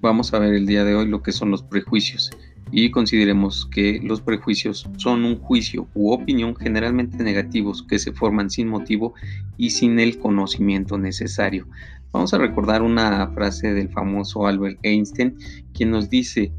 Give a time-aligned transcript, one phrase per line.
[0.00, 2.30] Vamos a ver el día de hoy lo que son los prejuicios.
[2.70, 8.50] Y consideremos que los prejuicios son un juicio u opinión generalmente negativos que se forman
[8.50, 9.14] sin motivo
[9.56, 11.66] y sin el conocimiento necesario.
[12.12, 15.36] Vamos a recordar una frase del famoso Albert Einstein,
[15.72, 16.52] quien nos dice,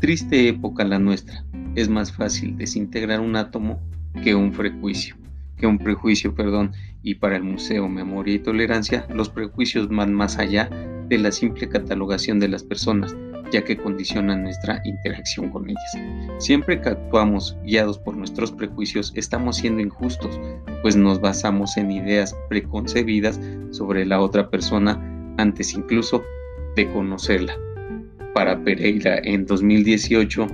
[0.00, 3.80] triste época la nuestra, es más fácil desintegrar un átomo
[4.24, 5.16] que un prejuicio,
[5.56, 6.72] que un prejuicio, perdón,
[7.02, 10.70] y para el Museo Memoria y Tolerancia, los prejuicios van más allá
[11.08, 13.16] de la simple catalogación de las personas,
[13.52, 15.98] ya que condicionan nuestra interacción con ellas.
[16.38, 20.38] Siempre que actuamos guiados por nuestros prejuicios, estamos siendo injustos,
[20.82, 23.40] pues nos basamos en ideas preconcebidas
[23.70, 25.00] sobre la otra persona
[25.38, 26.22] antes incluso
[26.76, 27.56] de conocerla.
[28.34, 30.46] Para Pereira en 2018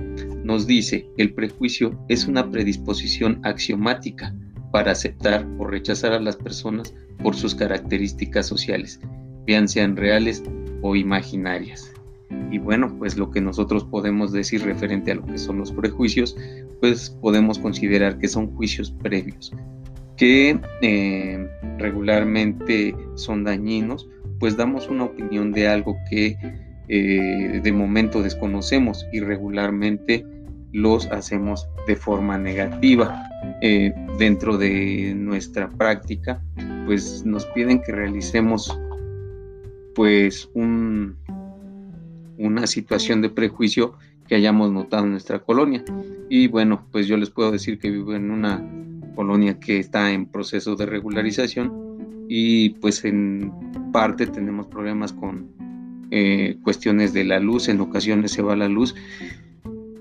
[0.43, 4.33] nos dice, el prejuicio es una predisposición axiomática
[4.71, 8.99] para aceptar o rechazar a las personas por sus características sociales,
[9.45, 10.43] bien sean reales
[10.81, 11.91] o imaginarias.
[12.51, 16.35] Y bueno, pues lo que nosotros podemos decir referente a lo que son los prejuicios,
[16.79, 19.53] pues podemos considerar que son juicios previos,
[20.17, 24.07] que eh, regularmente son dañinos,
[24.39, 26.37] pues damos una opinión de algo que
[26.87, 30.25] eh, de momento desconocemos y regularmente
[30.71, 33.23] los hacemos de forma negativa.
[33.61, 36.41] Eh, dentro de nuestra práctica,
[36.85, 38.77] pues nos piden que realicemos
[39.95, 41.17] pues un,
[42.37, 43.93] una situación de prejuicio
[44.27, 45.83] que hayamos notado en nuestra colonia.
[46.29, 48.63] Y bueno, pues yo les puedo decir que vivo en una
[49.15, 53.51] colonia que está en proceso de regularización y pues en
[53.91, 55.47] parte tenemos problemas con
[56.11, 58.95] eh, cuestiones de la luz, en ocasiones se va la luz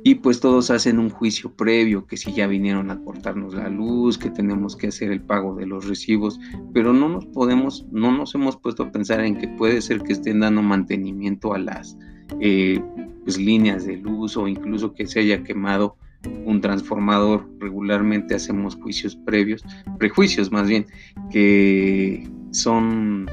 [0.07, 4.19] y pues todos hacen un juicio previo, que si ya vinieron a cortarnos la luz,
[4.19, 6.39] que tenemos que hacer el pago de los recibos,
[6.75, 10.13] pero no nos podemos, no nos hemos puesto a pensar en que puede ser que
[10.13, 11.97] estén dando mantenimiento a las
[12.39, 12.83] eh,
[13.25, 15.97] pues, líneas de luz o incluso que se haya quemado
[16.45, 17.49] un transformador.
[17.59, 19.65] Regularmente hacemos juicios previos,
[19.99, 20.85] prejuicios más bien,
[21.31, 23.27] que son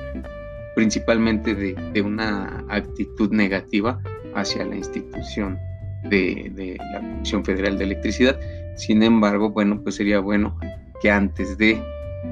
[0.78, 4.00] principalmente de, de una actitud negativa
[4.36, 5.60] hacia la institución
[6.04, 8.40] de, la Comisión Federal de Electricidad.
[8.76, 10.58] Sin embargo, bueno, pues sería bueno
[11.02, 11.82] que antes de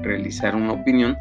[0.02, 1.16] realizar una opinión,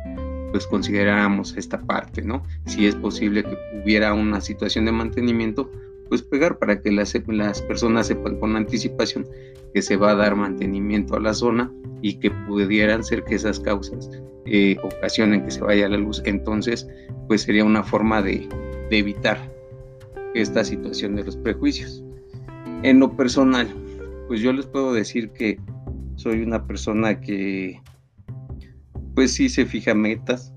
[0.52, 2.44] pues consideráramos esta parte, ¿no?
[2.66, 5.70] Si es posible que hubiera una situación de mantenimiento,
[6.08, 9.28] pues pegar para que las, las personas sepan con anticipación
[9.74, 11.72] que se va a dar mantenimiento a la zona
[12.02, 14.10] y que pudieran ser que esas causas
[14.46, 16.24] eh, ocasionen que se vaya la luz.
[16.26, 16.88] Entonces,
[17.28, 18.50] pues sería una forma de,
[18.90, 19.54] de evitar
[20.34, 22.04] esta situación de los prejuicios.
[22.82, 23.68] En lo personal,
[24.30, 25.60] pues yo les puedo decir que
[26.16, 27.82] soy una persona que
[29.16, 30.54] pues sí se fija metas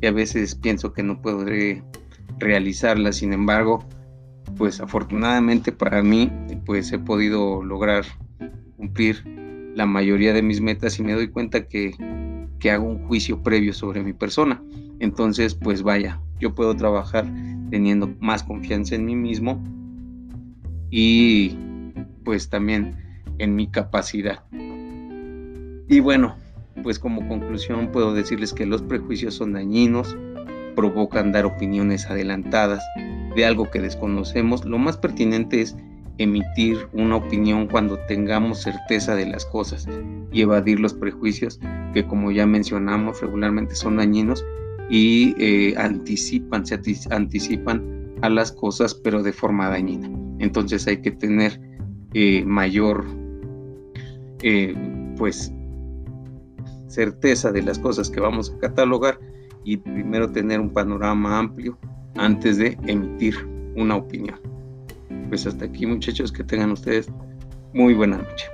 [0.00, 1.82] y a veces pienso que no podré
[2.38, 3.84] realizarlas, sin embargo,
[4.56, 6.32] pues afortunadamente para mí
[6.64, 8.06] pues he podido lograr
[8.78, 9.22] cumplir
[9.74, 11.94] la mayoría de mis metas y me doy cuenta que,
[12.60, 14.62] que hago un juicio previo sobre mi persona.
[15.00, 17.26] Entonces, pues vaya, yo puedo trabajar
[17.70, 19.62] teniendo más confianza en mí mismo
[20.92, 21.56] y
[22.22, 22.96] pues también
[23.38, 24.44] en mi capacidad.
[25.88, 26.36] Y bueno,
[26.84, 30.16] pues como conclusión puedo decirles que los prejuicios son dañinos,
[30.76, 32.84] provocan dar opiniones adelantadas
[33.34, 34.64] de algo que desconocemos.
[34.64, 35.76] Lo más pertinente es
[36.18, 39.88] emitir una opinión cuando tengamos certeza de las cosas
[40.30, 41.58] y evadir los prejuicios
[41.94, 44.44] que como ya mencionamos regularmente son dañinos
[44.90, 46.78] y eh, anticipan, se
[47.10, 50.10] anticipan a las cosas pero de forma dañina.
[50.38, 51.60] Entonces hay que tener
[52.14, 53.04] eh, mayor
[54.42, 54.74] eh,
[55.16, 55.52] pues
[56.88, 59.18] certeza de las cosas que vamos a catalogar
[59.64, 61.78] y primero tener un panorama amplio
[62.16, 63.34] antes de emitir
[63.76, 64.38] una opinión.
[65.28, 67.10] Pues hasta aquí muchachos, que tengan ustedes
[67.72, 68.46] muy buena noche.